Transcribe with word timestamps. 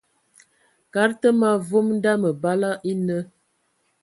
Kad 0.93 1.09
tə 1.21 1.29
ma 1.39 1.51
vom 1.67 1.87
nda 1.97 2.13
məbala 2.21 2.71
e 2.89 2.93
nə. 3.05 3.17